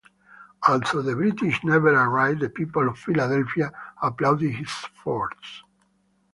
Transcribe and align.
Although 0.67 1.03
the 1.03 1.15
British 1.15 1.63
never 1.63 1.89
arrived, 1.93 2.39
the 2.39 2.49
people 2.49 2.87
of 2.87 2.97
Philadelphia 2.97 3.71
applauded 4.01 4.49
his 4.49 4.67
efforts. 4.83 5.61